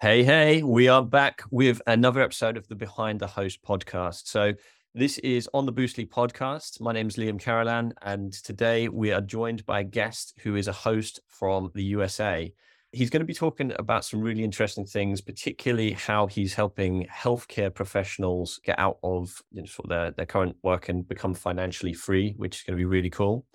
[0.00, 4.28] Hey, hey, we are back with another episode of the Behind the Host podcast.
[4.28, 4.52] So,
[4.94, 6.80] this is on the Boostly podcast.
[6.80, 10.68] My name is Liam Carolan, and today we are joined by a guest who is
[10.68, 12.54] a host from the USA.
[12.92, 17.74] He's going to be talking about some really interesting things, particularly how he's helping healthcare
[17.74, 21.92] professionals get out of you know, sort of their, their current work and become financially
[21.92, 23.46] free, which is going to be really cool.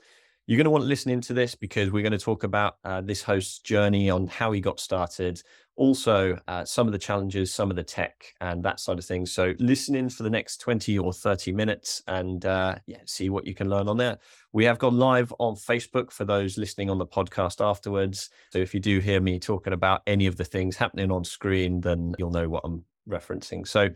[0.46, 3.00] You're going to want to listen into this because we're going to talk about uh,
[3.00, 5.42] this host's journey on how he got started,
[5.78, 9.32] also uh, some of the challenges, some of the tech, and that side of things.
[9.32, 13.48] So listen in for the next 20 or 30 minutes and uh, yeah, see what
[13.48, 14.18] you can learn on there.
[14.51, 18.29] We have gone live on Facebook for those listening on the podcast afterwards.
[18.51, 21.79] So if you do hear me talking about any of the things happening on screen,
[21.79, 23.65] then you'll know what I'm referencing.
[23.65, 23.89] So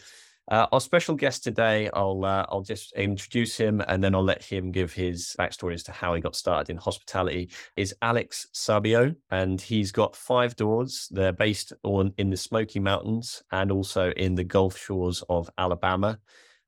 [0.50, 4.44] uh, our special guest today, I'll uh, I'll just introduce him and then I'll let
[4.44, 7.50] him give his backstory as to how he got started in hospitality.
[7.76, 11.10] Is Alex Sabio, and he's got five doors.
[11.12, 16.18] They're based on in the Smoky Mountains and also in the Gulf Shores of Alabama.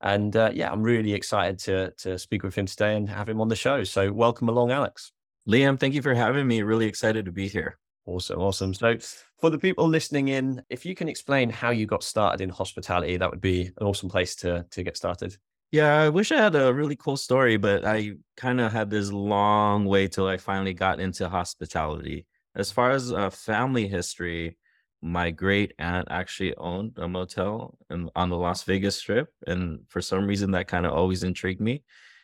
[0.01, 3.39] And uh, yeah, I'm really excited to to speak with him today and have him
[3.39, 3.83] on the show.
[3.85, 5.13] So welcome along, Alex.
[5.47, 6.61] Liam, thank you for having me.
[6.61, 7.79] Really excited to be here.
[8.09, 8.73] Awesome, awesome.
[8.73, 8.97] So,
[9.39, 13.17] for the people listening in, if you can explain how you got started in hospitality,
[13.17, 15.37] that would be an awesome place to to get started.
[15.71, 19.11] Yeah, I wish I had a really cool story, but I kind of had this
[19.11, 22.25] long way till I finally got into hospitality.
[22.55, 24.57] As far as uh, family history,
[25.03, 30.01] my great aunt actually owned a motel in, on the Las Vegas Strip, and for
[30.01, 31.83] some reason that kind of always intrigued me.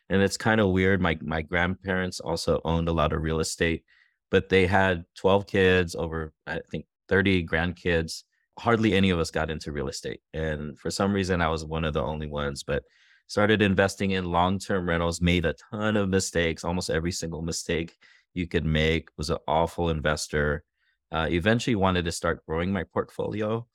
[0.10, 1.00] And it's kind of weird.
[1.00, 3.84] My my grandparents also owned a lot of real estate
[4.32, 8.24] but they had 12 kids, over, I think, 30 grandkids.
[8.58, 10.22] Hardly any of us got into real estate.
[10.34, 12.84] And for some reason, I was one of the only ones, but
[13.28, 17.96] started investing in long term rentals, made a ton of mistakes, almost every single mistake
[18.34, 20.64] you could make, was an awful investor.
[21.12, 23.66] Uh, eventually wanted to start growing my portfolio.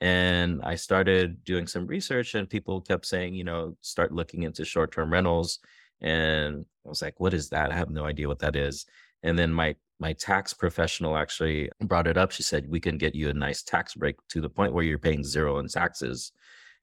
[0.00, 4.64] And I started doing some research, and people kept saying, you know, start looking into
[4.64, 5.60] short term rentals.
[6.00, 7.70] And I was like, what is that?
[7.70, 8.84] I have no idea what that is.
[9.22, 12.32] And then my my tax professional actually brought it up.
[12.32, 14.98] She said, We can get you a nice tax break to the point where you're
[14.98, 16.32] paying zero in taxes.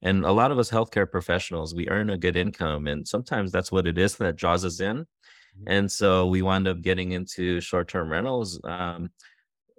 [0.00, 2.86] And a lot of us healthcare professionals, we earn a good income.
[2.86, 5.00] And sometimes that's what it is that draws us in.
[5.00, 5.64] Mm-hmm.
[5.66, 9.10] And so we wound up getting into short term rentals um,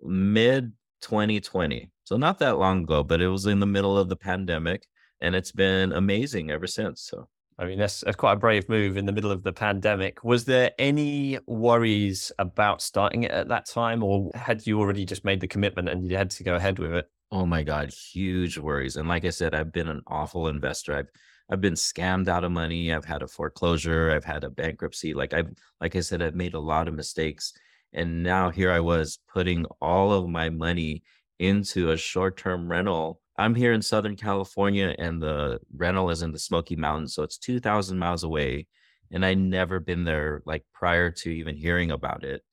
[0.03, 1.89] mid 2020.
[2.03, 4.85] So not that long ago, but it was in the middle of the pandemic.
[5.19, 7.01] And it's been amazing ever since.
[7.01, 7.27] So
[7.59, 10.23] I mean, that's, that's quite a brave move in the middle of the pandemic.
[10.23, 15.23] Was there any worries about starting it at that time, or had you already just
[15.23, 17.09] made the commitment and you had to go ahead with it?
[17.31, 18.97] Oh my God, huge worries.
[18.97, 20.95] And like I said, I've been an awful investor.
[20.95, 21.09] I've
[21.49, 22.93] I've been scammed out of money.
[22.93, 24.11] I've had a foreclosure.
[24.11, 25.13] I've had a bankruptcy.
[25.13, 27.53] Like I've like I said, I've made a lot of mistakes.
[27.93, 31.03] And now here I was putting all of my money
[31.39, 36.39] into a short-term rental I'm here in Southern California and the rental is in the
[36.39, 37.15] Smoky Mountains.
[37.15, 38.67] So it's 2,000 miles away.
[39.11, 42.43] And I never been there like prior to even hearing about it.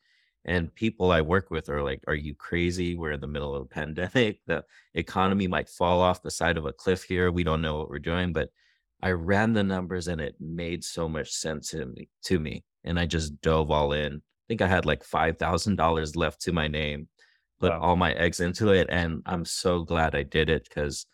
[0.45, 2.97] And people I work with are like, Are you crazy?
[2.97, 4.41] We're in the middle of a pandemic.
[4.47, 7.31] The economy might fall off the side of a cliff here.
[7.31, 8.33] We don't know what we're doing.
[8.33, 8.49] But
[9.03, 12.09] I ran the numbers and it made so much sense to me.
[12.25, 12.65] To me.
[12.83, 14.15] And I just dove all in.
[14.17, 17.09] I think I had like $5,000 left to my name
[17.59, 17.81] put wow.
[17.81, 21.07] all my eggs into it and i'm so glad i did it because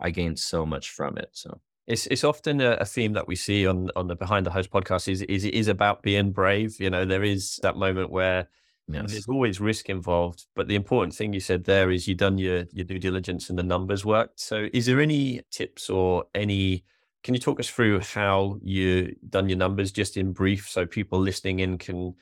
[0.00, 3.34] i gained so much from it so it's it's often a, a, theme that we
[3.34, 6.78] see on on the behind the host podcast is is it is about being brave
[6.78, 8.48] you know there is that moment where
[8.88, 9.10] yes.
[9.10, 12.64] there's always risk involved but the important thing you said there is you've done your
[12.72, 16.84] your due diligence and the numbers worked so is there any tips or any
[17.22, 21.18] can you talk us through how you done your numbers just in brief so people
[21.18, 22.14] listening in can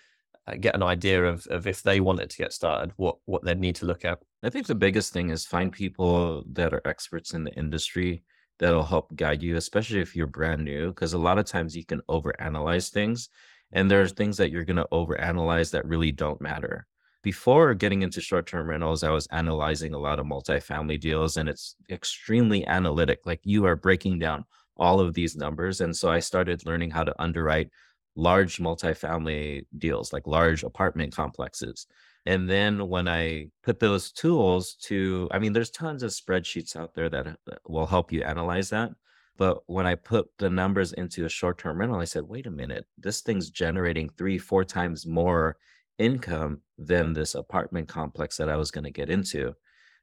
[0.48, 3.54] Uh, get an idea of, of if they wanted to get started, what what they
[3.54, 4.19] need to look at?
[4.42, 8.22] I think the biggest thing is find people that are experts in the industry
[8.59, 11.84] that'll help guide you, especially if you're brand new, because a lot of times you
[11.84, 13.28] can overanalyze things,
[13.72, 16.86] and there's things that you're going to overanalyze that really don't matter.
[17.22, 21.75] Before getting into short-term rentals, I was analyzing a lot of multifamily deals, and it's
[21.91, 23.21] extremely analytic.
[23.27, 24.44] Like you are breaking down
[24.77, 27.71] all of these numbers, and so I started learning how to underwrite
[28.18, 31.86] large multifamily deals, like large apartment complexes.
[32.26, 36.94] And then when I put those tools to, I mean, there's tons of spreadsheets out
[36.94, 38.91] there that will help you analyze that.
[39.36, 42.50] But when I put the numbers into a short term rental, I said, wait a
[42.50, 45.56] minute, this thing's generating three, four times more
[45.98, 49.54] income than this apartment complex that I was going to get into.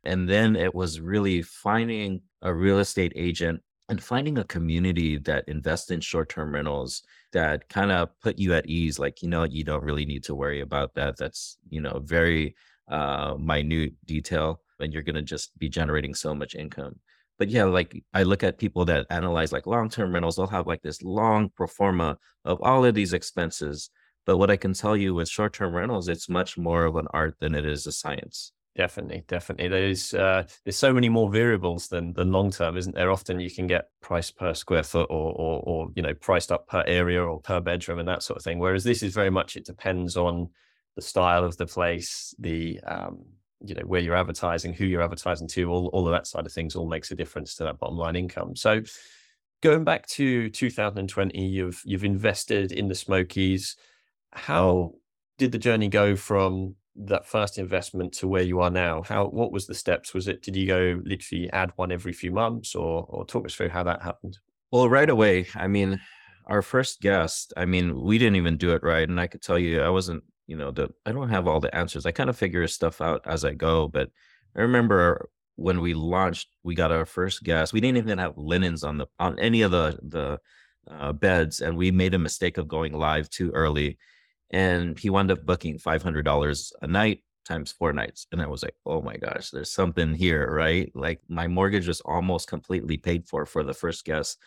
[0.06, 5.47] And then it was really finding a real estate agent and finding a community that
[5.47, 7.03] invests in short-term rentals
[7.36, 10.36] that kind of put you at ease like you know you don't really need to
[10.36, 12.56] worry about that that's you know very
[12.90, 17.00] uh minute detail and you're going to just be generating so much income.
[17.38, 20.68] But yeah, like I look at people that analyze like long term rentals, they'll have
[20.68, 23.90] like this long pro forma of all of these expenses.
[24.26, 27.08] But what I can tell you with short term rentals, it's much more of an
[27.12, 28.54] art than it is a science.
[28.75, 29.69] Definitely, definitely.
[29.69, 33.10] There's uh, there's so many more variables than than long term, isn't there?
[33.10, 36.68] Often you can get price per square foot, or, or or you know priced up
[36.68, 38.60] per area or per bedroom and that sort of thing.
[38.60, 40.50] Whereas this is very much it depends on
[40.98, 43.24] the style of the place, the um,
[43.66, 46.51] you know where you're advertising, who you're advertising to, all all of that side of
[46.51, 48.57] things all makes a difference to that bottom line income.
[48.57, 48.81] So
[49.62, 53.77] going back to 2020, you've you've invested in the Smokies.
[54.33, 54.95] How
[55.38, 59.03] did the journey go from that first investment to where you are now?
[59.03, 60.13] How what was the steps?
[60.13, 63.56] Was it did you go literally add one every few months, or or talk us
[63.56, 64.38] through how that happened?
[64.71, 66.00] Well, right away, I mean,
[66.47, 69.59] our first guest, I mean, we didn't even do it right, and I could tell
[69.59, 72.06] you, I wasn't you know, the I don't have all the answers.
[72.06, 73.88] I kind of figure stuff out as I go.
[73.88, 74.09] But
[74.56, 77.74] I remember when we launched, we got our first guest.
[77.74, 80.39] We didn't even have linens on the on any of the the
[80.89, 83.98] uh, beds, and we made a mistake of going live too early.
[84.56, 88.48] And he wound up booking five hundred dollars a night times four nights, and I
[88.48, 90.90] was like, oh my gosh, there's something here, right?
[90.96, 94.38] Like my mortgage was almost completely paid for for the first guest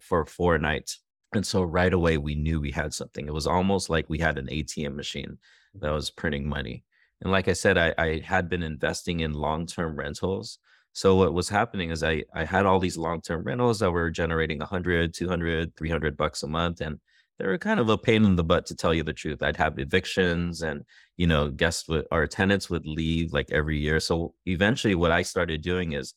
[0.00, 1.00] for four nights.
[1.34, 3.26] And so right away we knew we had something.
[3.26, 5.38] It was almost like we had an ATM machine
[5.76, 6.84] that was printing money.
[7.20, 10.58] And like I said, I, I had been investing in long-term rentals.
[10.92, 14.58] So what was happening is I, I had all these long-term rentals that were generating
[14.58, 16.80] 100, 200, 300 bucks a month.
[16.80, 16.98] And
[17.42, 19.42] they were kind of a pain in the butt to tell you the truth.
[19.42, 20.84] I'd have evictions and,
[21.16, 23.98] you know, guests would, or tenants would leave like every year.
[23.98, 26.14] So eventually what I started doing is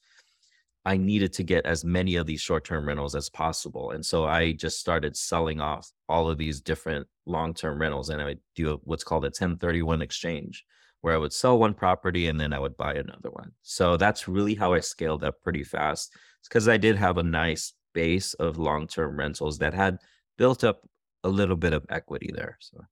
[0.86, 3.90] I needed to get as many of these short term rentals as possible.
[3.90, 8.10] And so I just started selling off all of these different long term rentals.
[8.10, 10.64] And I would do what's called a 1031 exchange,
[11.02, 13.52] where I would sell one property and then I would buy another one.
[13.64, 16.14] So that's really how I scaled up pretty fast.
[16.48, 19.98] Because I did have a nice base of long term rentals that had
[20.38, 20.84] built up
[21.26, 22.58] a little bit of equity there.
[22.62, 22.86] So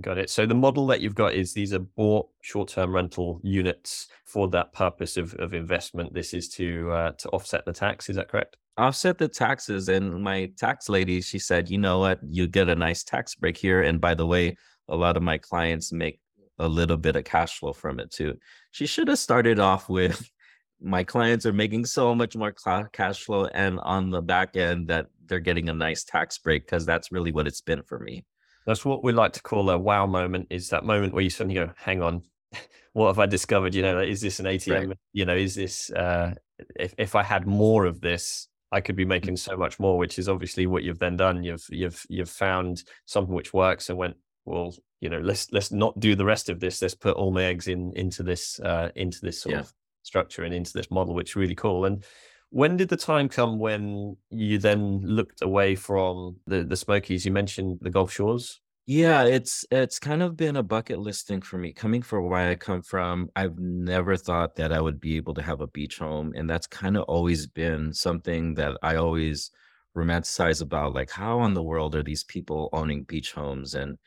[0.00, 0.30] Got it.
[0.30, 4.72] So the model that you've got is these are bought short-term rental units for that
[4.72, 6.12] purpose of, of investment.
[6.12, 8.08] This is to uh, to offset the tax.
[8.08, 8.58] Is that correct?
[8.76, 9.88] Offset the taxes.
[9.88, 13.56] And my tax lady, she said, you know what, you get a nice tax break
[13.56, 13.82] here.
[13.82, 14.56] And by the way,
[14.88, 16.20] a lot of my clients make
[16.58, 18.36] a little bit of cash flow from it too.
[18.70, 20.30] She should have started off with
[20.80, 22.52] my clients are making so much more
[22.92, 26.86] cash flow and on the back end that they're getting a nice tax break because
[26.86, 28.24] that's really what it's been for me.
[28.66, 30.48] That's what we like to call a wow moment.
[30.50, 32.22] Is that moment where you suddenly go, "Hang on,
[32.92, 33.74] what have I discovered?
[33.74, 34.88] You know, is this an ATM?
[34.88, 34.98] Right.
[35.12, 36.34] You know, is this uh,
[36.76, 39.08] if if I had more of this, I could be mm.
[39.08, 41.42] making so much more." Which is obviously what you've then done.
[41.42, 44.74] You've you've you've found something which works and went well.
[45.00, 46.82] You know, let's let's not do the rest of this.
[46.82, 49.60] Let's put all my eggs in into this uh, into this sort yeah.
[49.60, 49.72] of
[50.08, 51.84] structure and into this model, which is really cool.
[51.84, 52.04] And
[52.50, 57.24] when did the time come when you then looked away from the the Smokies?
[57.26, 58.60] You mentioned the Gulf Shores.
[58.86, 61.74] Yeah, it's it's kind of been a bucket list thing for me.
[61.74, 65.42] Coming from where I come from, I've never thought that I would be able to
[65.42, 69.50] have a beach home, and that's kind of always been something that I always
[69.94, 70.94] romanticize about.
[70.94, 73.74] Like, how in the world are these people owning beach homes?
[73.74, 73.98] And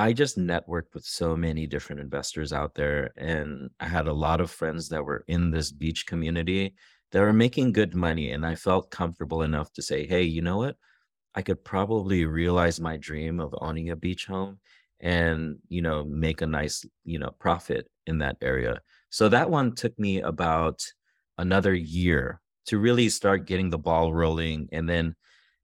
[0.00, 4.40] I just networked with so many different investors out there, and I had a lot
[4.40, 6.74] of friends that were in this beach community
[7.12, 8.32] that were making good money.
[8.32, 10.76] And I felt comfortable enough to say, hey, you know what?
[11.34, 14.60] I could probably realize my dream of owning a beach home
[15.00, 18.80] and, you know, make a nice, you know, profit in that area.
[19.10, 20.82] So that one took me about
[21.36, 24.70] another year to really start getting the ball rolling.
[24.72, 25.14] And then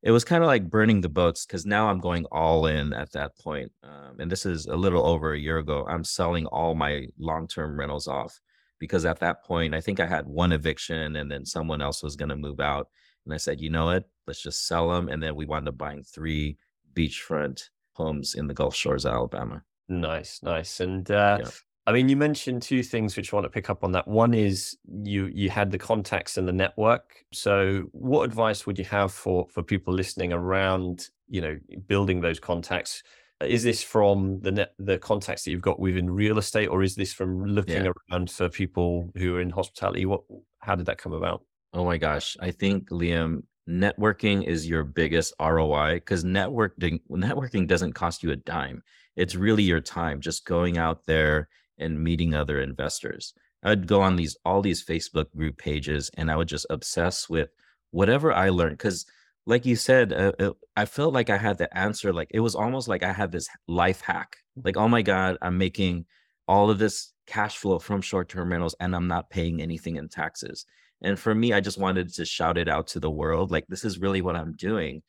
[0.03, 3.13] it was kind of like burning the boats because now I'm going all in at
[3.13, 3.73] that point.
[3.83, 5.87] Um, and this is a little over a year ago.
[5.89, 8.39] I'm selling all my long term rentals off
[8.79, 12.17] because at that point, I think I had one eviction and then someone else was
[12.17, 12.89] going to move out.
[13.25, 14.05] And I said, you know what?
[14.27, 15.09] Let's just sell them.
[15.09, 16.59] And then we wound up buying three
[16.95, 19.63] beachfront homes in the Gulf Shores, Alabama.
[19.89, 20.81] Nice, nice.
[20.81, 21.51] And uh, yeah.
[21.89, 23.93] I mean, you mentioned two things which I want to pick up on.
[23.93, 27.25] That one is you you had the contacts and the network.
[27.33, 32.41] So, what advice would you have for for people listening around you know building those
[32.41, 33.03] contacts?
[33.43, 36.95] is this from the net the contacts that you've got within real estate or is
[36.95, 37.93] this from looking yeah.
[38.11, 40.23] around for people who are in hospitality what
[40.61, 45.35] how did that come about oh my gosh i think liam networking is your biggest
[45.39, 48.83] roi because networking networking doesn't cost you a dime
[49.17, 54.17] it's really your time just going out there and meeting other investors i'd go on
[54.17, 57.51] these all these facebook group pages and i would just obsess with
[57.91, 59.07] whatever i learned because
[59.47, 62.13] like you said, uh, it, uh, I felt like I had the answer.
[62.13, 64.37] Like it was almost like I had this life hack.
[64.63, 66.07] Like, oh my God, I'm making
[66.49, 70.67] all of this cash flow from short-term rentals and I'm not paying anything in taxes.
[71.03, 73.85] And for me, I just wanted to shout it out to the world like this
[73.85, 75.03] is really what I'm doing.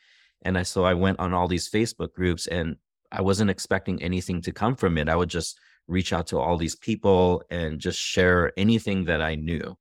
[0.43, 2.75] And I so I went on all these Facebook groups and
[3.11, 5.09] I wasn't expecting anything to come from it.
[5.09, 9.35] I would just reach out to all these people and just share anything that I
[9.35, 9.77] knew.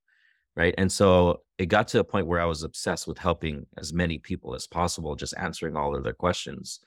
[0.55, 0.75] Right.
[0.79, 4.19] And so it got to a point where I was obsessed with helping as many
[4.19, 6.81] people as possible, just answering all of their questions.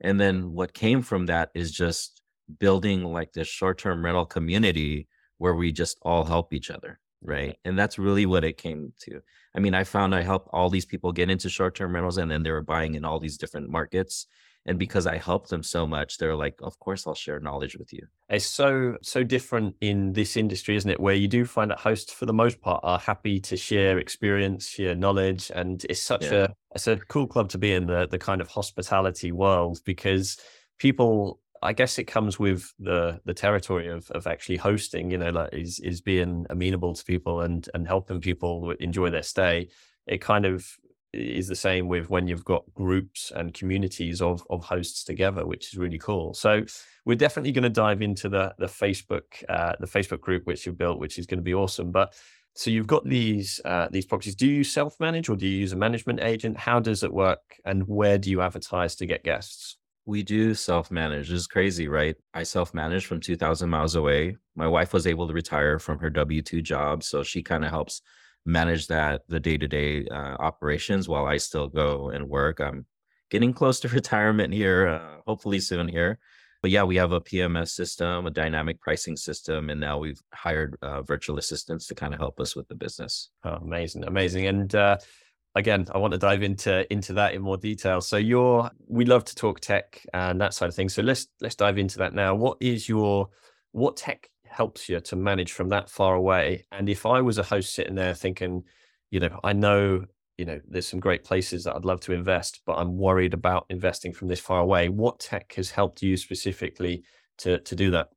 [0.00, 2.22] And then what came from that is just
[2.58, 6.98] building like this short term rental community where we just all help each other.
[7.22, 7.58] Right.
[7.66, 9.20] And that's really what it came to.
[9.54, 12.30] I mean, I found I helped all these people get into short term rentals and
[12.30, 14.26] then they were buying in all these different markets
[14.66, 17.92] and because i helped them so much they're like of course i'll share knowledge with
[17.92, 21.78] you it's so so different in this industry isn't it where you do find that
[21.78, 26.24] hosts for the most part are happy to share experience share knowledge and it's such
[26.24, 26.44] yeah.
[26.44, 30.38] a it's a cool club to be in the the kind of hospitality world because
[30.78, 35.30] people I guess it comes with the the territory of of actually hosting, you know,
[35.30, 39.68] like is is being amenable to people and and helping people enjoy their stay.
[40.06, 40.66] It kind of
[41.12, 45.72] is the same with when you've got groups and communities of of hosts together, which
[45.72, 46.34] is really cool.
[46.34, 46.64] So
[47.04, 50.78] we're definitely going to dive into the the Facebook uh, the Facebook group which you've
[50.78, 51.90] built, which is going to be awesome.
[51.90, 52.14] But
[52.54, 54.34] so you've got these uh, these properties.
[54.34, 56.56] Do you self manage or do you use a management agent?
[56.56, 59.76] How does it work, and where do you advertise to get guests?
[60.06, 61.32] We do self manage.
[61.32, 62.16] It's crazy, right?
[62.34, 64.36] I self manage from 2,000 miles away.
[64.56, 67.02] My wife was able to retire from her W 2 job.
[67.02, 68.02] So she kind of helps
[68.46, 72.60] manage that the day to day operations while I still go and work.
[72.60, 72.86] I'm
[73.30, 76.18] getting close to retirement here, uh, hopefully soon here.
[76.62, 80.76] But yeah, we have a PMS system, a dynamic pricing system, and now we've hired
[80.82, 83.30] uh, virtual assistants to kind of help us with the business.
[83.44, 84.46] Oh, amazing, amazing.
[84.46, 84.98] And uh,
[85.54, 88.02] again, I want to dive into into that in more detail.
[88.02, 90.92] So you're we love to talk tech and that side of things.
[90.92, 92.34] So let's let's dive into that now.
[92.34, 93.30] What is your
[93.72, 96.66] what tech helps you to manage from that far away.
[96.72, 98.64] And if I was a host sitting there thinking,
[99.10, 100.04] you know, I know,
[100.36, 103.66] you know, there's some great places that I'd love to invest, but I'm worried about
[103.70, 104.88] investing from this far away.
[104.88, 107.04] What tech has helped you specifically
[107.38, 108.08] to to do that?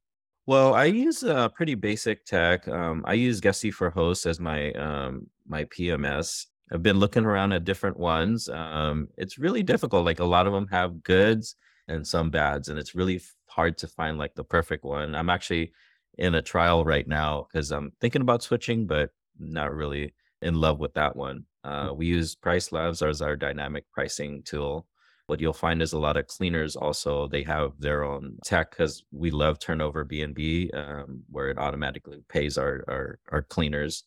[0.46, 2.68] Well, I use a uh, pretty basic tech.
[2.68, 6.48] Um, I use Guesty for Hosts as my um, my PMS.
[6.72, 8.50] I've been looking around at different ones.
[8.50, 10.06] Um, it's really difficult.
[10.06, 11.56] Like a lot of them have goods
[11.88, 15.16] and some bads, and it's really hard to find like the perfect one.
[15.16, 15.72] I'm actually
[16.18, 20.80] in a trial right now because I'm thinking about switching, but not really in love
[20.80, 21.46] with that one.
[21.64, 21.98] Uh, mm.
[21.98, 24.88] we use Price Labs as our dynamic pricing tool.
[25.28, 29.04] What you'll find is a lot of cleaners also they have their own tech because
[29.12, 34.04] we love TurnoverBnB um, where it automatically pays our, our our cleaners.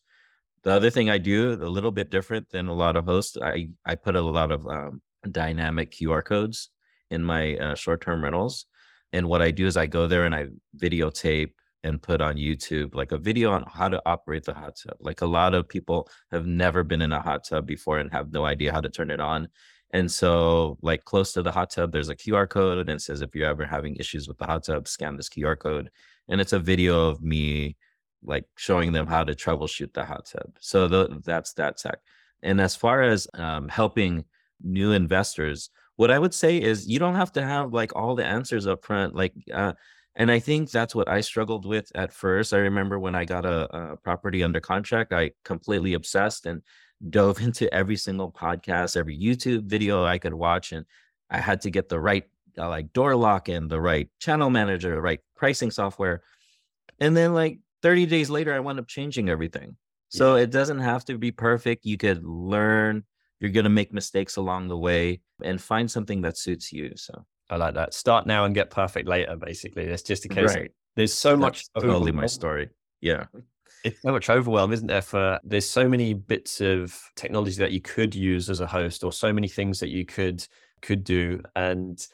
[0.63, 3.71] The other thing I do a little bit different than a lot of hosts, I
[3.87, 6.71] I put a lot of um, dynamic QR codes
[7.11, 8.67] in my uh, short term rentals.
[9.13, 11.53] And what I do is I go there and I videotape
[11.87, 14.97] and put on YouTube like a video on how to operate the hot tub.
[14.99, 18.33] Like a lot of people have never been in a hot tub before and have
[18.33, 19.49] no idea how to turn it on.
[19.93, 23.23] And so, like close to the hot tub, there's a QR code and it says,
[23.23, 25.91] if you're ever having issues with the hot tub, scan this QR code.
[26.29, 27.77] And it's a video of me
[28.25, 30.57] like showing them how to troubleshoot the hot tub.
[30.61, 31.99] So the, that's that tech.
[32.43, 34.25] And as far as um, helping
[34.61, 38.27] new investors, what I would say is you don't have to have like all the
[38.27, 39.15] answers up front.
[39.15, 39.75] Like, uh,
[40.17, 42.55] and I think that's what I struggled with at first.
[42.55, 46.63] I remember when I got a, a, property under contract, I completely obsessed and
[47.11, 50.87] dove into every single podcast, every YouTube video I could watch, and
[51.29, 52.25] I had to get the right
[52.57, 56.23] uh, like door lock and the right channel manager, the right pricing software.
[56.99, 59.77] And then like 30 days later, I wound up changing everything.
[60.09, 60.45] So yeah.
[60.45, 61.85] it doesn't have to be perfect.
[61.85, 63.05] You could learn.
[63.39, 66.93] You're gonna make mistakes along the way and find something that suits you.
[66.97, 67.95] So I like that.
[67.95, 69.37] Start now and get perfect later.
[69.37, 70.55] Basically, it's just a case.
[70.55, 70.73] Right.
[70.97, 71.65] There's so That's much.
[71.79, 72.71] Totally my story.
[73.01, 73.27] Yeah.
[73.85, 75.03] It's so much overwhelm, isn't there?
[75.03, 79.13] For there's so many bits of technology that you could use as a host, or
[79.13, 80.47] so many things that you could
[80.83, 82.05] could do, and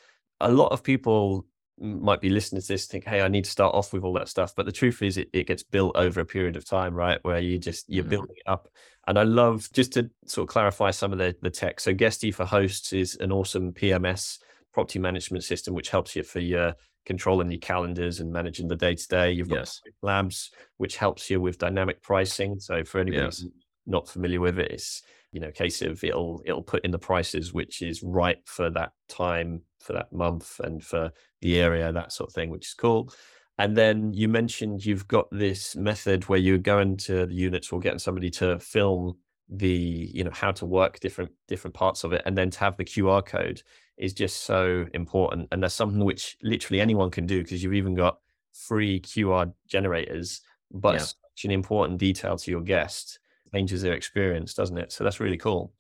[0.41, 1.47] a lot of people
[1.79, 4.29] might be listening to this think hey i need to start off with all that
[4.29, 7.19] stuff but the truth is it, it gets built over a period of time right
[7.23, 8.11] where you just you're mm-hmm.
[8.11, 8.69] building it up
[9.09, 12.31] and i love just to sort of clarify some of the the tech so guesty
[12.31, 14.39] for hosts is an awesome pms
[14.73, 16.75] property management system, which helps you for your
[17.05, 19.33] controlling your calendars and managing the day to day.
[19.33, 19.81] You've got yes.
[20.03, 22.61] Labs, which helps you with dynamic pricing.
[22.61, 23.45] So for anybody yes.
[23.87, 25.03] not familiar with it, it's
[25.33, 28.93] you know case of it'll it'll put in the prices which is right for that
[29.09, 31.11] time, for that month, and for
[31.41, 33.13] the area, that sort of thing, which is cool.
[33.59, 37.81] And then you mentioned you've got this method where you're going to the units or
[37.81, 39.15] getting somebody to film
[39.49, 42.77] the you know how to work different different parts of it and then to have
[42.77, 43.63] the qr code
[44.03, 47.95] is just so important and that's something which literally anyone can do because you've even
[47.95, 48.19] got
[48.53, 50.99] free qr generators but Yeah.
[51.01, 53.19] such an important detail to your guest
[53.55, 54.93] changes their experience, doesn't it?
[54.93, 55.75] So that's really cool.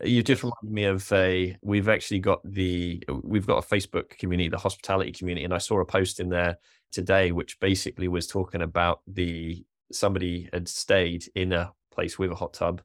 [0.00, 1.56] Uh, You just reminded me of a.
[1.62, 3.02] We've actually got the.
[3.22, 6.56] We've got a Facebook community, the hospitality community, and I saw a post in there
[6.90, 12.34] today, which basically was talking about the somebody had stayed in a place with a
[12.34, 12.82] hot tub,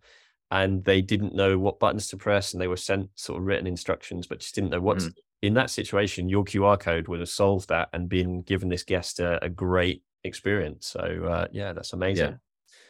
[0.51, 3.67] and they didn't know what buttons to press, and they were sent sort of written
[3.67, 4.97] instructions, but just didn't know what.
[4.97, 5.13] Mm.
[5.43, 9.19] In that situation, your QR code would have solved that and been given this guest
[9.19, 10.87] a, a great experience.
[10.87, 12.25] So uh, yeah, that's amazing.
[12.25, 12.37] Yeah.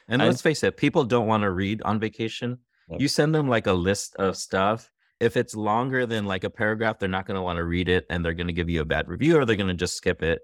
[0.08, 2.60] And And- let's face it, people don't want to read on vacation.
[2.98, 4.90] You send them like a list of stuff.
[5.20, 8.06] If it's longer than like a paragraph, they're not going to want to read it
[8.10, 10.24] and they're going to give you a bad review or they're going to just skip
[10.24, 10.40] it.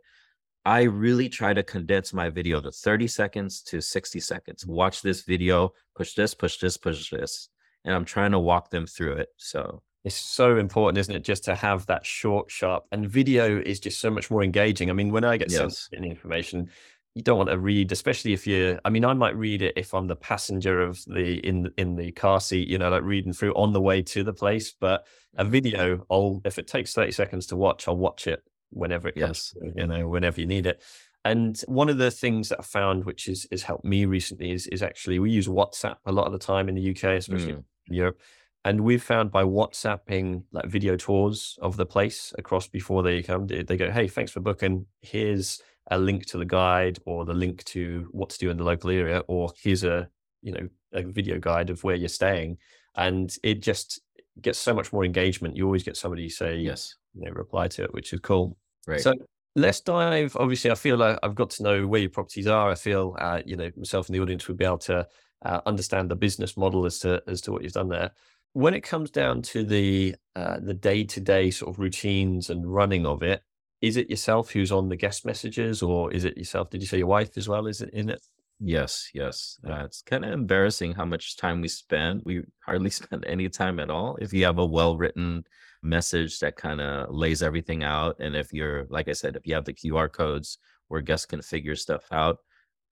[0.66, 4.66] I really try to condense my video to 30 seconds to 60 seconds.
[4.66, 7.50] Watch this video, push this, push this, push this.
[7.84, 9.30] And I'm trying to walk them through it.
[9.38, 13.82] So, It's so important, isn't it, just to have that short, sharp, and video is
[13.82, 14.90] just so much more engaging.
[14.90, 15.90] I mean, when I get sent Yes.
[15.94, 16.70] any information,
[17.14, 18.80] you don't want to read, especially if you're.
[18.86, 22.12] I mean, I might read it if I'm the passenger of the in in the
[22.12, 24.72] car seat, you know, like reading through on the way to the place.
[24.72, 25.06] But
[25.38, 25.50] a mm.
[25.50, 28.42] video, I'll if it takes thirty seconds to watch, I'll watch it
[28.74, 29.74] whenever it comes, Yes.
[29.76, 30.82] you know, whenever you need it.
[31.26, 34.68] And one of the things that I found, which is has helped me recently, is
[34.68, 37.64] is actually we use WhatsApp a lot of the time in the UK, especially Mm.
[37.88, 38.20] in Europe.
[38.66, 43.48] And we've found by WhatsApping like video tours of the place across before they come,
[43.48, 44.86] they go, "Hey, thanks for booking.
[45.02, 45.62] Here's
[45.92, 48.90] a link to the guide or the link to what to do in the local
[48.90, 50.10] area, or here's a
[50.42, 52.58] you know a video guide of where you're staying."
[52.96, 54.02] And it just
[54.42, 55.56] gets so much more engagement.
[55.58, 56.96] You always get somebody say, yes.
[57.14, 58.58] you know, reply to it, which is cool.
[58.88, 59.02] Right.
[59.02, 59.14] So
[59.56, 60.36] let's dive.
[60.36, 62.72] Obviously, I feel like I've got to know where your properties are.
[62.72, 65.08] I feel, uh, you know, myself and the audience would be able to
[65.44, 68.12] uh, understand the business model as to as to what you've done there.
[68.54, 72.72] When it comes down to the uh, the day to day sort of routines and
[72.72, 73.42] running of it,
[73.82, 76.70] is it yourself who's on the guest messages, or is it yourself?
[76.70, 77.68] Did you say your wife as well?
[77.68, 78.22] Is it in it?
[78.60, 79.60] Yes, yes.
[79.68, 82.22] Uh, it's kind of embarrassing how much time we spend.
[82.24, 84.18] We hardly spend any time at all.
[84.22, 85.44] If you have a well written
[85.84, 89.54] message that kind of lays everything out, and if you're, like I said, if you
[89.56, 92.38] have the QR codes where guests can figure stuff out,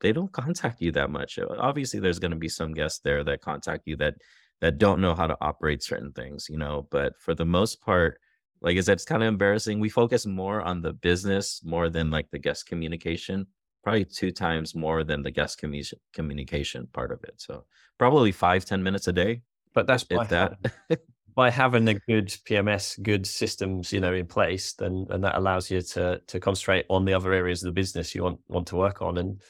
[0.01, 1.39] they don't contact you that much.
[1.39, 4.15] Obviously, there's going to be some guests there that contact you that
[4.61, 6.87] that don't know how to operate certain things, you know.
[6.91, 8.19] But for the most part,
[8.61, 9.79] like I said, it's kind of embarrassing.
[9.79, 13.47] We focus more on the business more than like the guest communication
[13.83, 17.33] probably two times more than the guest commu- communication part of it.
[17.37, 17.65] So
[17.97, 19.41] probably five ten minutes a day,
[19.73, 20.57] But that's if that.
[21.35, 25.71] by having a good PMS, good systems, you know, in place, then and that allows
[25.71, 28.75] you to to concentrate on the other areas of the business you want want to
[28.75, 29.17] work on.
[29.17, 29.41] And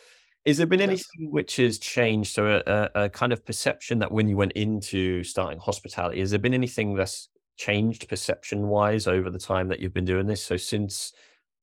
[0.46, 2.34] is there been anything which has changed?
[2.34, 6.40] So a, a, kind of perception that when you went into starting hospitality, has there
[6.40, 10.44] been anything that's changed perception wise over the time that you've been doing this?
[10.44, 11.14] So since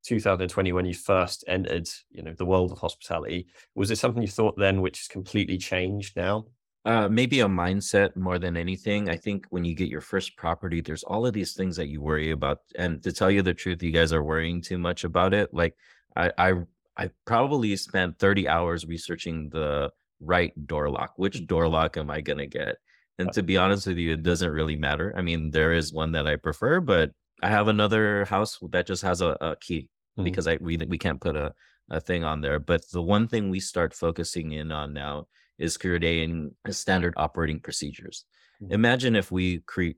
[0.04, 4.28] 2020, when you first entered, you know, the world of hospitality, was there something you
[4.28, 6.46] thought then which has completely changed now?
[6.88, 9.10] Uh, maybe a mindset more than anything.
[9.10, 12.00] I think when you get your first property, there's all of these things that you
[12.00, 12.60] worry about.
[12.76, 15.52] And to tell you the truth, you guys are worrying too much about it.
[15.52, 15.76] Like
[16.16, 16.52] I, I,
[16.96, 21.12] I probably spent 30 hours researching the right door lock.
[21.16, 22.76] Which door lock am I gonna get?
[23.18, 25.12] And to be honest with you, it doesn't really matter.
[25.14, 27.10] I mean, there is one that I prefer, but
[27.42, 30.24] I have another house that just has a, a key Mhm.
[30.24, 31.52] because I we we can't put a
[31.90, 32.58] a thing on there.
[32.58, 35.26] But the one thing we start focusing in on now
[35.58, 38.24] is creating a standard operating procedures.
[38.62, 38.72] Mhm.
[38.72, 39.96] Imagine if we create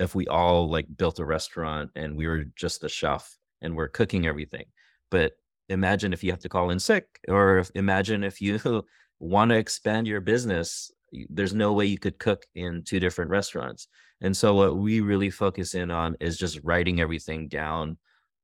[0.00, 3.88] if we all like built a restaurant and we were just the chef and we're
[3.88, 4.64] cooking everything.
[5.10, 5.32] But
[5.68, 8.84] imagine if you have to call in sick or if, imagine if you
[9.20, 10.90] want to expand your business
[11.30, 13.88] there's no way you could cook in two different restaurants.
[14.20, 17.98] And so what we really focus in on is just writing everything down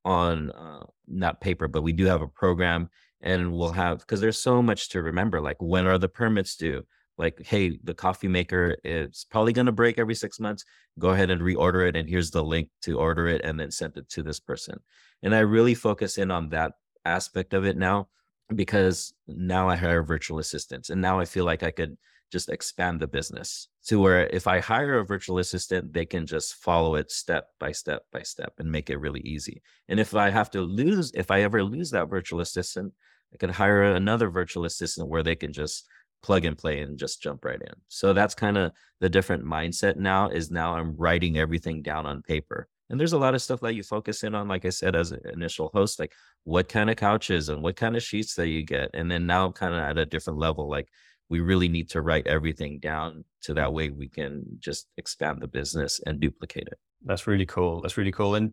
[0.04, 2.90] on uh, not paper, but we do have a program
[3.24, 5.40] and we'll have because there's so much to remember.
[5.40, 6.86] Like when are the permits due?
[7.16, 10.64] Like, hey, the coffee maker is probably going to break every six months.
[10.98, 13.96] Go ahead and reorder it, and here's the link to order it, and then send
[13.96, 14.78] it to this person.
[15.22, 16.72] And I really focus in on that
[17.04, 18.08] aspect of it now
[18.54, 21.96] because now I hire virtual assistants, and now I feel like I could
[22.32, 26.54] just expand the business to where if I hire a virtual assistant, they can just
[26.54, 29.62] follow it step by step by step and make it really easy.
[29.88, 32.92] And if I have to lose, if I ever lose that virtual assistant,
[33.34, 35.86] I could hire another virtual assistant where they can just
[36.22, 37.74] plug and play and just jump right in.
[37.88, 42.22] So that's kind of the different mindset now is now I'm writing everything down on
[42.22, 42.68] paper.
[42.90, 45.12] And there's a lot of stuff that you focus in on, like I said, as
[45.12, 46.12] an initial host, like
[46.44, 48.90] what kind of couches and what kind of sheets that you get.
[48.94, 50.88] And then now I'm kind of at a different level, like
[51.28, 55.48] we really need to write everything down so that way we can just expand the
[55.48, 56.78] business and duplicate it.
[57.04, 57.80] That's really cool.
[57.80, 58.34] That's really cool.
[58.34, 58.52] And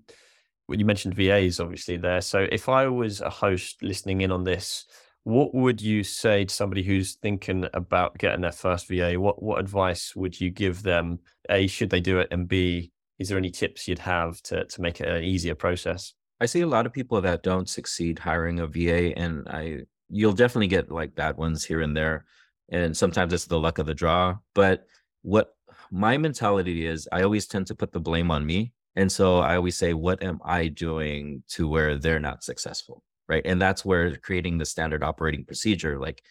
[0.80, 2.22] you mentioned VAs, obviously there.
[2.22, 4.86] So if I was a host listening in on this,
[5.24, 9.20] what would you say to somebody who's thinking about getting their first VA?
[9.20, 11.20] What what advice would you give them?
[11.50, 12.30] A, should they do it?
[12.32, 16.14] And B, is there any tips you'd have to to make it an easier process?
[16.40, 20.34] I see a lot of people that don't succeed hiring a VA, and I you'll
[20.34, 22.26] definitely get like bad ones here and there,
[22.70, 24.38] and sometimes it's the luck of the draw.
[24.56, 24.86] But
[25.22, 25.54] what
[25.92, 29.56] my mentality is, I always tend to put the blame on me, and so I
[29.56, 33.04] always say, what am I doing to where they're not successful?
[33.32, 33.46] right?
[33.46, 36.22] And that's where creating the standard operating procedure, like,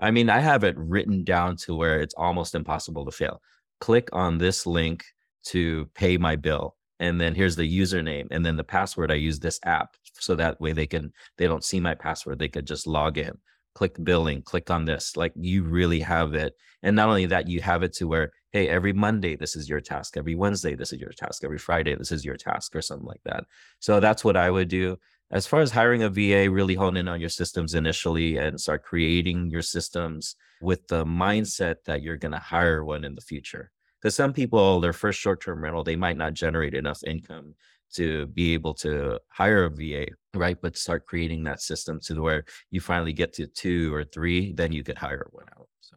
[0.00, 3.40] I mean, I have it written down to where it's almost impossible to fail.
[3.78, 5.04] Click on this link
[5.46, 6.76] to pay my bill.
[6.98, 9.12] And then here's the username and then the password.
[9.12, 12.40] I use this app so that way they can, they don't see my password.
[12.40, 13.38] They could just log in,
[13.78, 15.16] click billing, click on this.
[15.16, 16.52] Like you really have it.
[16.82, 19.80] And not only that, you have it to where, hey, every Monday, this is your
[19.80, 20.16] task.
[20.16, 21.44] Every Wednesday, this is your task.
[21.44, 23.44] Every Friday, this is your task or something like that.
[23.78, 24.98] So that's what I would do
[25.30, 28.82] as far as hiring a VA, really hone in on your systems initially and start
[28.82, 33.70] creating your systems with the mindset that you're going to hire one in the future.
[34.02, 37.54] Because some people, their first short term rental, they might not generate enough income
[37.94, 40.56] to be able to hire a VA, right?
[40.60, 44.72] But start creating that system to where you finally get to two or three, then
[44.72, 45.68] you could hire one out.
[45.80, 45.96] So.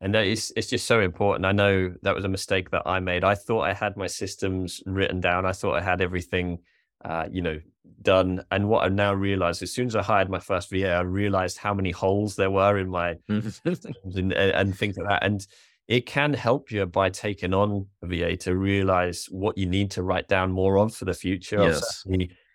[0.00, 1.46] And that is it's just so important.
[1.46, 3.24] I know that was a mistake that I made.
[3.24, 5.46] I thought I had my systems written down.
[5.46, 6.58] I thought I had everything
[7.04, 7.60] uh, you know,
[8.00, 8.44] done.
[8.50, 11.58] And what I now realized, as soon as I hired my first VA, I realized
[11.58, 15.24] how many holes there were in my and, and things like that.
[15.24, 15.46] And
[15.92, 20.02] it can help you by taking on a VA to realize what you need to
[20.02, 21.62] write down more of for the future.
[21.62, 22.02] Yes.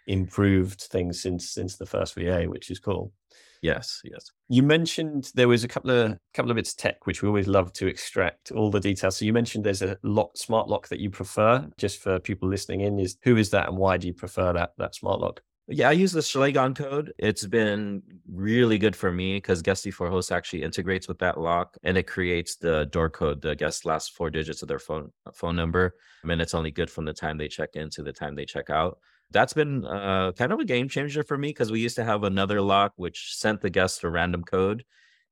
[0.08, 3.14] improved things since since the first VA, which is cool.
[3.62, 4.32] Yes, yes.
[4.50, 7.48] You mentioned there was a couple of couple of bits of tech which we always
[7.48, 9.18] love to extract all the details.
[9.18, 11.68] So you mentioned there's a lock smart lock that you prefer.
[11.78, 14.72] Just for people listening in, is who is that and why do you prefer that
[14.80, 15.42] that smart lock?
[15.70, 17.10] Yeah, I use the Schlage Encode.
[17.18, 22.08] It's been really good for me because Guesty4Host actually integrates with that lock and it
[22.08, 25.96] creates the door code, the guest last four digits of their phone phone number.
[26.24, 28.46] I mean, it's only good from the time they check in to the time they
[28.46, 29.00] check out
[29.32, 32.24] that's been uh, kind of a game changer for me because we used to have
[32.24, 34.86] another lock which sent the guests a random code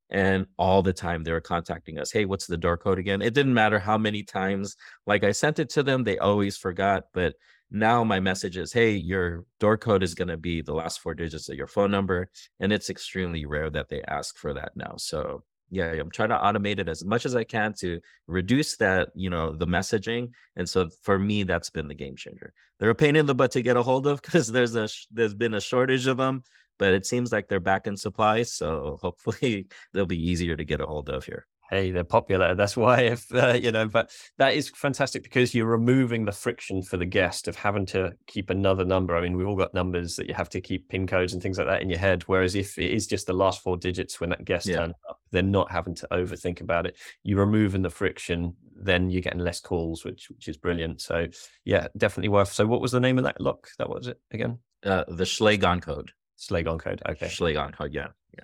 [0.09, 3.33] and all the time they were contacting us hey what's the door code again it
[3.33, 4.75] didn't matter how many times
[5.07, 7.35] like i sent it to them they always forgot but
[7.71, 11.13] now my message is hey your door code is going to be the last four
[11.13, 14.93] digits of your phone number and it's extremely rare that they ask for that now
[14.97, 19.09] so yeah i'm trying to automate it as much as i can to reduce that
[19.15, 22.53] you know the messaging and so for me that's been the game changer.
[22.79, 25.33] They're a pain in the butt to get a hold of because there's a there's
[25.33, 26.43] been a shortage of them
[26.77, 30.81] but it seems like they're back in supply so hopefully they'll be easier to get
[30.81, 32.55] a hold of here hey, they're popular.
[32.55, 36.81] That's why, if uh, you know, but that is fantastic because you're removing the friction
[36.81, 39.15] for the guest of having to keep another number.
[39.15, 41.57] I mean, we've all got numbers that you have to keep pin codes and things
[41.57, 42.23] like that in your head.
[42.23, 44.77] Whereas if it is just the last four digits when that guest yeah.
[44.77, 46.97] turns up, they're not having to overthink about it.
[47.23, 51.01] You're removing the friction, then you're getting less calls, which which is brilliant.
[51.01, 51.27] So
[51.63, 52.51] yeah, definitely worth.
[52.51, 53.67] So what was the name of that lock?
[53.77, 54.59] That was it again?
[54.83, 56.09] Uh, the Schlage Encode.
[56.39, 57.01] Schlage Encode.
[57.09, 57.27] Okay.
[57.27, 57.93] Schlage Encode.
[57.93, 58.07] Yeah.
[58.33, 58.43] yeah.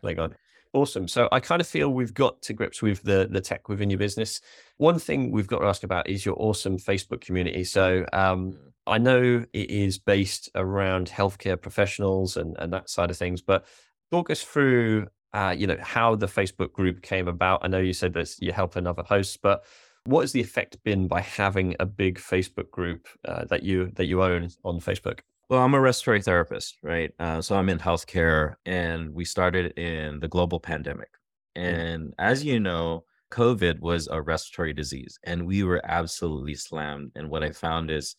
[0.74, 1.08] Awesome.
[1.10, 4.00] So I kind of feel we've got to grips with the the tech within your
[4.00, 4.40] business.
[4.78, 7.66] One thing we've got to ask about is your awesome Facebook community.
[7.66, 8.58] So um, mm.
[8.88, 13.66] I know it is based around healthcare professionals and and that side of things, but
[14.12, 17.60] talk us through uh, you know how the Facebook group came about.
[17.64, 19.66] I know you said that you help another hosts, but
[20.06, 24.06] what has the effect been by having a big Facebook group uh, that you that
[24.06, 25.20] you own on Facebook?
[25.52, 27.12] Well, I'm a respiratory therapist, right?
[27.20, 31.10] Uh, so I'm in healthcare, and we started in the global pandemic.
[31.58, 37.12] And as you know, COVID was a respiratory disease, and we were absolutely slammed.
[37.16, 38.16] And what I found is,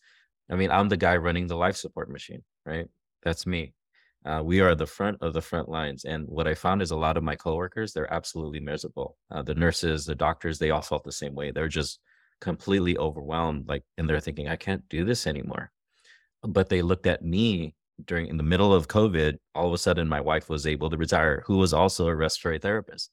[0.51, 2.85] I mean, I'm the guy running the life support machine, right?
[3.23, 3.73] That's me.
[4.23, 6.05] Uh, we are the front of the front lines.
[6.05, 9.17] And what I found is a lot of my coworkers, they're absolutely miserable.
[9.31, 11.49] Uh, the nurses, the doctors, they all felt the same way.
[11.49, 11.99] They're just
[12.41, 13.67] completely overwhelmed.
[13.67, 15.71] Like, and they're thinking, I can't do this anymore
[16.43, 17.75] but they looked at me
[18.05, 19.37] during in the middle of COVID.
[19.55, 22.59] All of a sudden, my wife was able to retire, who was also a respiratory
[22.59, 23.11] therapist.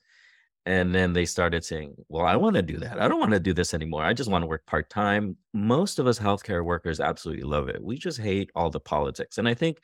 [0.66, 3.00] And then they started saying, Well, I want to do that.
[3.00, 4.04] I don't want to do this anymore.
[4.04, 5.36] I just want to work part time.
[5.54, 7.82] Most of us healthcare workers absolutely love it.
[7.82, 9.38] We just hate all the politics.
[9.38, 9.78] And I think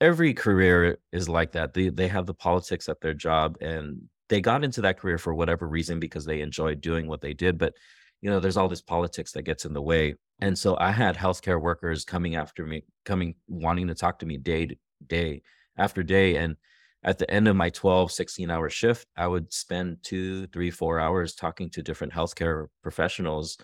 [0.00, 1.74] every career is like that.
[1.74, 5.34] They, they have the politics at their job and they got into that career for
[5.34, 7.58] whatever reason because they enjoyed doing what they did.
[7.58, 7.74] But
[8.22, 10.14] you know, there's all this politics that gets in the way.
[10.40, 14.36] And so I had healthcare workers coming after me, coming wanting to talk to me
[14.36, 15.42] day to day
[15.76, 16.36] after day.
[16.36, 16.56] And
[17.02, 21.00] at the end of my 12, 16 hour shift, I would spend two, three, four
[21.00, 23.56] hours talking to different healthcare professionals.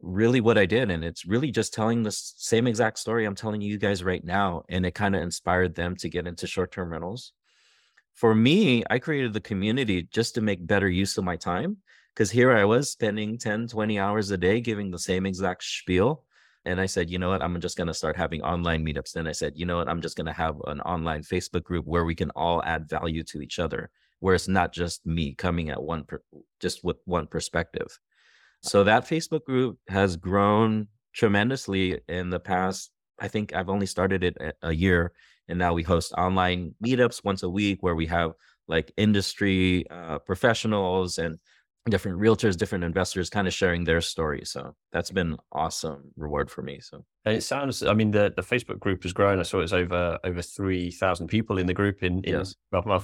[0.00, 0.90] Really, what I did.
[0.90, 4.64] And it's really just telling the same exact story I'm telling you guys right now.
[4.68, 7.32] And it kind of inspired them to get into short term rentals
[8.14, 11.78] for me, I created the community just to make better use of my time.
[12.14, 16.24] Because here I was spending 10, 20 hours a day giving the same exact spiel.
[16.64, 17.42] And I said, you know what?
[17.42, 19.12] I'm just going to start having online meetups.
[19.12, 19.88] Then I said, you know what?
[19.88, 23.22] I'm just going to have an online Facebook group where we can all add value
[23.24, 26.22] to each other, where it's not just me coming at one, per,
[26.60, 27.98] just with one perspective.
[28.62, 32.90] So that Facebook group has grown tremendously in the past.
[33.20, 35.12] I think I've only started it a year,
[35.48, 38.32] and now we host online meetups once a week where we have
[38.66, 41.38] like industry uh, professionals and
[41.90, 44.50] different realtors, different investors kind of sharing their stories.
[44.50, 46.80] So that's been awesome reward for me.
[46.80, 49.38] So and it sounds, I mean, the, the Facebook group has grown.
[49.38, 52.54] I saw it's over over three thousand people in the group in, in yes.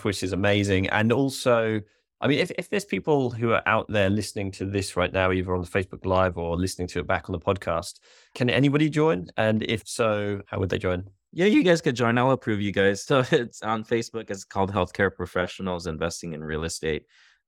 [0.03, 0.89] which is amazing.
[0.89, 1.81] And also,
[2.23, 5.31] I mean, if, if there's people who are out there listening to this right now,
[5.31, 8.01] either on the Facebook Live or listening to it back on the podcast,
[8.35, 9.29] can anybody join?
[9.37, 11.05] And if so, how would they join?
[11.33, 12.19] Yeah, you guys could join.
[12.19, 13.05] I'll approve you guys.
[13.11, 14.31] So it's on Facebook.
[14.31, 17.05] It's called Healthcare Professionals Investing in Real Estate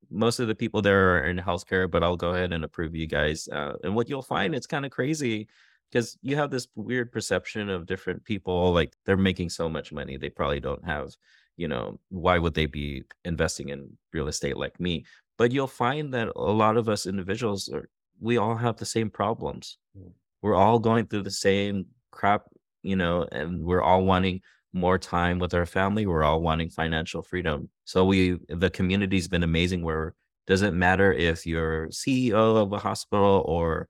[0.09, 3.07] most of the people there are in healthcare, but I'll go ahead and approve you
[3.07, 3.47] guys.
[3.47, 5.47] Uh, and what you'll find, it's kind of crazy
[5.93, 10.17] because you have this weird perception of different people like they're making so much money
[10.17, 11.11] they probably don't have
[11.55, 15.05] you know why would they be investing in real estate like me
[15.37, 17.87] but you'll find that a lot of us individuals are
[18.19, 20.11] we all have the same problems mm.
[20.41, 22.43] we're all going through the same crap
[22.81, 24.41] you know and we're all wanting
[24.73, 26.05] more time with our family.
[26.05, 27.69] We're all wanting financial freedom.
[27.85, 30.15] So we the community's been amazing where
[30.47, 33.87] doesn't matter if you're CEO of a hospital or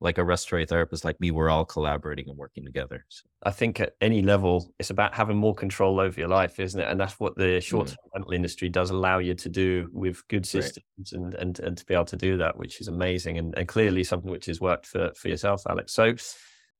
[0.00, 3.04] like a respiratory therapist like me, we're all collaborating and working together.
[3.08, 3.24] So.
[3.44, 6.88] I think at any level, it's about having more control over your life, isn't it?
[6.88, 8.14] And that's what the short term mm.
[8.14, 11.12] rental industry does allow you to do with good systems right.
[11.12, 14.04] and, and and to be able to do that, which is amazing and, and clearly
[14.04, 15.94] something which has worked for, for yourself, Alex.
[15.94, 16.14] So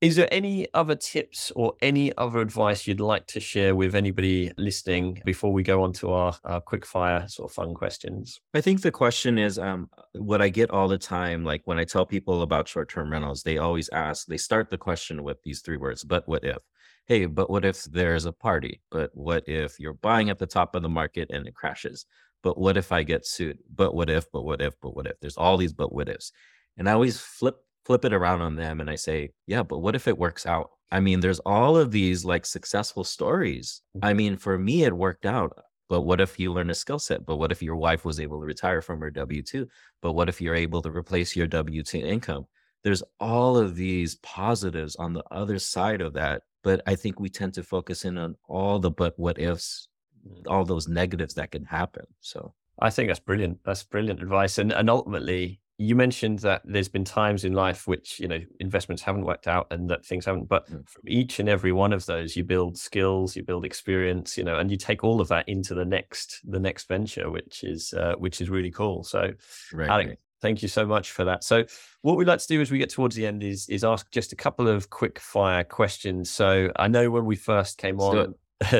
[0.02, 4.52] is there any other tips or any other advice you'd like to share with anybody
[4.58, 8.38] listening before we go on to our, our quick fire sort of fun questions?
[8.52, 11.84] I think the question is um, what I get all the time, like when I
[11.84, 15.62] tell people about short term rentals, they always ask, they start the question with these
[15.62, 16.58] three words, but what if?
[17.06, 18.82] Hey, but what if there's a party?
[18.90, 22.04] But what if you're buying at the top of the market and it crashes?
[22.42, 23.58] But what if I get sued?
[23.74, 25.18] But what if, but what if, but what if?
[25.20, 26.32] There's all these but what ifs.
[26.76, 27.56] And I always flip
[27.86, 30.70] flip it around on them and I say, yeah, but what if it works out?
[30.90, 33.80] I mean, there's all of these like successful stories.
[34.02, 34.16] I mm-hmm.
[34.16, 35.56] mean, for me, it worked out.
[35.88, 37.24] But what if you learn a skill set?
[37.24, 39.68] But what if your wife was able to retire from her W 2?
[40.02, 42.46] But what if you're able to replace your W 2 income?
[42.82, 46.42] There's all of these positives on the other side of that.
[46.64, 49.86] But I think we tend to focus in on all the but what ifs,
[50.28, 50.42] mm.
[50.48, 52.06] all those negatives that can happen.
[52.20, 53.60] So I think that's brilliant.
[53.64, 54.58] That's brilliant advice.
[54.58, 59.02] And and ultimately, you mentioned that there's been times in life which you know investments
[59.02, 60.88] haven't worked out and that things haven't but mm.
[60.88, 64.58] from each and every one of those you build skills you build experience you know
[64.58, 68.14] and you take all of that into the next the next venture which is uh,
[68.18, 69.30] which is really cool so
[69.72, 70.18] right, Alex, right.
[70.40, 71.64] thank you so much for that so
[72.00, 74.32] what we'd like to do as we get towards the end is is ask just
[74.32, 78.34] a couple of quick fire questions so i know when we first came Let's on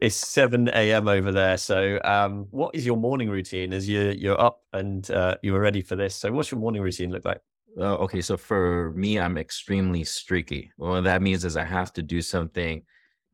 [0.00, 1.06] it's 7 a.m.
[1.06, 1.58] over there.
[1.58, 5.60] So, um, what is your morning routine as you, you're up and uh, you were
[5.60, 6.16] ready for this?
[6.16, 7.40] So, what's your morning routine look like?
[7.78, 10.70] Uh, okay, so for me, I'm extremely streaky.
[10.76, 12.82] What that means is I have to do something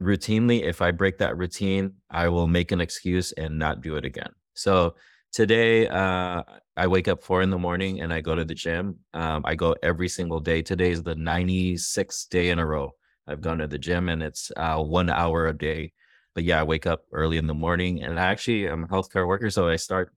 [0.03, 0.63] routinely.
[0.63, 4.31] If I break that routine, I will make an excuse and not do it again.
[4.55, 4.97] So
[5.33, 6.43] today, uh,
[6.77, 8.99] I wake up four in the morning and I go to the gym.
[9.15, 10.63] Um, I go every single day.
[10.63, 12.95] Today is the 96th day in a row
[13.29, 15.93] I've gone to the gym and it's uh, one hour a day.
[16.35, 19.27] But yeah, I wake up early in the morning and I actually am a healthcare
[19.27, 19.51] worker.
[19.51, 20.13] So I start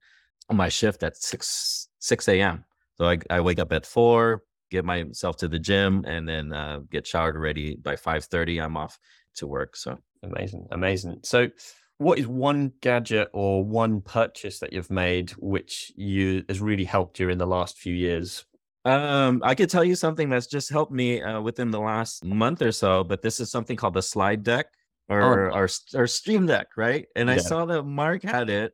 [0.49, 2.63] my shift at 6, 6 a.m.
[2.97, 6.79] So I, I wake up at four, get myself to the gym and then uh,
[6.89, 8.63] get showered ready by 5.30.
[8.63, 8.97] I'm off
[9.35, 9.75] to work.
[9.75, 10.67] So amazing.
[10.71, 11.19] Amazing.
[11.23, 11.49] So
[11.97, 17.19] what is one gadget or one purchase that you've made which you has really helped
[17.19, 18.45] you in the last few years
[18.85, 22.61] um, I could tell you something that's just helped me uh, within the last month
[22.61, 24.67] or so, but this is something called the slide deck
[25.07, 25.55] or oh.
[25.55, 27.05] or, or stream deck, right?
[27.15, 27.35] And yeah.
[27.35, 28.73] I saw that Mark had it,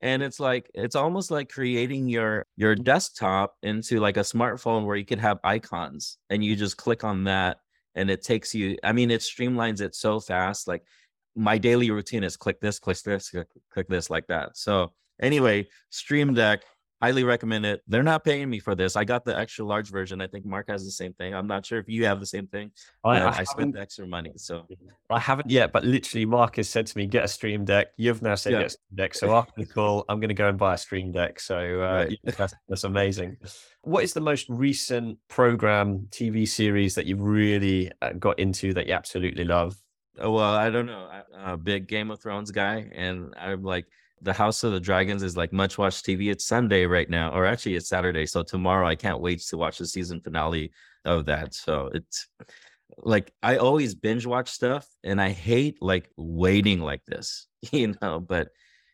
[0.00, 4.96] and it's like it's almost like creating your your desktop into like a smartphone where
[4.96, 7.58] you could have icons, and you just click on that,
[7.96, 8.76] and it takes you.
[8.84, 10.68] I mean, it streamlines it so fast.
[10.68, 10.84] Like
[11.34, 14.56] my daily routine is click this, click this, click, click this, like that.
[14.56, 16.62] So anyway, Stream Deck
[17.00, 17.82] highly recommend it.
[17.86, 18.96] They're not paying me for this.
[18.96, 20.20] I got the extra large version.
[20.20, 21.34] I think Mark has the same thing.
[21.34, 22.70] I'm not sure if you have the same thing.
[23.04, 24.66] I, I, I spent the extra money, so
[25.10, 25.72] I haven't yet.
[25.72, 28.58] But literally, Mark has said to me, "Get a Stream Deck." You've now said, yeah.
[28.58, 30.78] "Get a Stream Deck." So after the call, I'm going to go and buy a
[30.78, 31.40] Stream Deck.
[31.40, 32.18] So uh, right.
[32.24, 33.36] that's, that's amazing.
[33.82, 38.86] What is the most recent program, TV series that you've really uh, got into that
[38.86, 39.80] you absolutely love?
[40.18, 41.08] Oh, well, I don't know.
[41.34, 43.86] I'm a big Game of Thrones guy, and I'm like
[44.22, 46.30] The House of the Dragons is like much watched TV.
[46.30, 48.26] It's Sunday right now, or actually it's Saturday.
[48.26, 50.72] So tomorrow I can't wait to watch the season finale
[51.04, 51.54] of that.
[51.54, 52.28] So it's
[52.98, 58.20] like I always binge watch stuff and I hate like waiting like this, you know,
[58.20, 58.48] but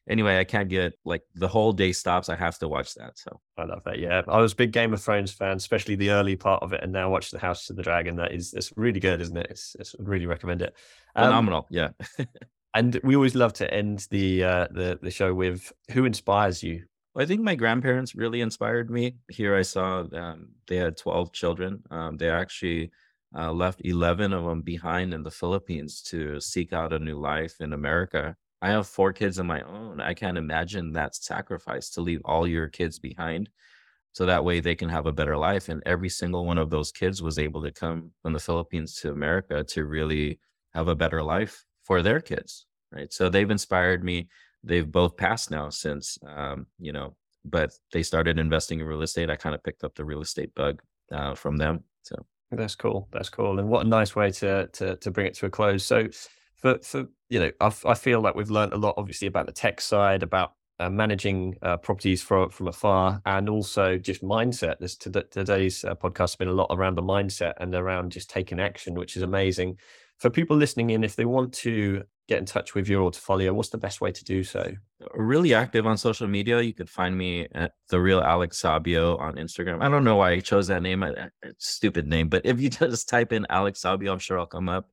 [0.08, 2.28] anyway, I can't get like the whole day stops.
[2.28, 3.18] I have to watch that.
[3.18, 3.98] So I love that.
[3.98, 4.22] Yeah.
[4.28, 6.82] I was a big Game of Thrones fan, especially the early part of it.
[6.82, 8.16] And now watch the House of the Dragon.
[8.16, 9.46] That is it's really good, isn't it?
[9.50, 10.74] It's, it's really recommend it.
[11.14, 11.66] Um, Phenomenal.
[11.70, 11.90] Yeah.
[12.74, 16.84] and we always love to end the uh the the show with who inspires you.
[17.16, 19.16] I think my grandparents really inspired me.
[19.30, 21.84] Here I saw um, they had 12 children.
[21.90, 22.90] Um, they actually
[23.36, 27.54] uh, left 11 of them behind in the Philippines to seek out a new life
[27.60, 28.36] in America.
[28.62, 30.00] I have four kids of my own.
[30.00, 33.48] I can't imagine that sacrifice to leave all your kids behind
[34.12, 35.68] so that way they can have a better life.
[35.68, 39.12] And every single one of those kids was able to come from the Philippines to
[39.12, 40.40] America to really
[40.72, 42.66] have a better life for their kids.
[42.92, 43.12] Right.
[43.12, 44.28] So they've inspired me.
[44.62, 49.30] They've both passed now since, um, you know, but they started investing in real estate.
[49.30, 50.80] I kind of picked up the real estate bug
[51.12, 51.84] uh, from them.
[52.02, 53.08] So that's cool.
[53.12, 53.58] That's cool.
[53.58, 55.84] And what a nice way to to to bring it to a close.
[55.84, 56.08] So
[56.56, 59.52] for for you know, I, I feel like we've learned a lot, obviously, about the
[59.52, 64.78] tech side, about uh, managing uh, properties from from afar, and also just mindset.
[64.78, 68.60] This today's uh, podcast has been a lot around the mindset and around just taking
[68.60, 69.78] action, which is amazing.
[70.24, 73.68] For people listening in, if they want to get in touch with your portfolio, what's
[73.68, 74.72] the best way to do so?
[75.12, 76.62] Really active on social media.
[76.62, 79.82] You could find me at the real Alex Sabio on Instagram.
[79.82, 81.02] I don't know why I chose that name.
[81.02, 84.70] A stupid name, but if you just type in Alex Sabio, I'm sure I'll come
[84.70, 84.88] up.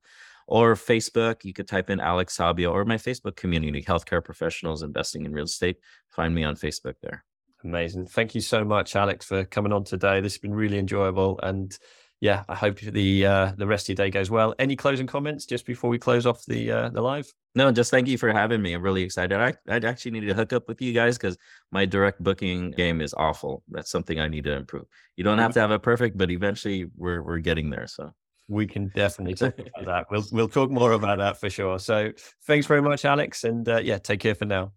[0.48, 5.24] Or Facebook, you could type in Alex Sabio or my Facebook community, healthcare professionals investing
[5.24, 5.78] in real estate.
[6.10, 7.24] Find me on Facebook there.
[7.64, 8.08] Amazing.
[8.08, 10.20] Thank you so much, Alex, for coming on today.
[10.20, 11.74] This has been really enjoyable and
[12.22, 14.54] yeah, I hope the uh, the rest of your day goes well.
[14.60, 17.26] Any closing comments just before we close off the uh, the live?
[17.56, 18.74] No, just thank you for having me.
[18.74, 19.36] I'm really excited.
[19.36, 21.36] I I actually need to hook up with you guys because
[21.72, 23.64] my direct booking game is awful.
[23.68, 24.84] That's something I need to improve.
[25.16, 27.88] You don't have to have it perfect, but eventually we're we're getting there.
[27.88, 28.12] So
[28.48, 30.06] we can definitely talk about that.
[30.08, 31.80] We'll we'll talk more about that for sure.
[31.80, 32.12] So
[32.46, 34.72] thanks very much, Alex, and uh, yeah, take care for now.